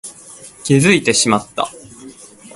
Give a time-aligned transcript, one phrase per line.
[0.63, 1.69] 気づいてしまった